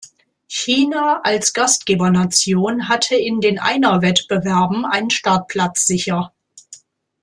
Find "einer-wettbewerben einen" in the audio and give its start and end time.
3.59-5.11